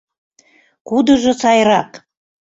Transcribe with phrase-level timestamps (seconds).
[0.87, 1.91] КУДЫЖО САЙРАК?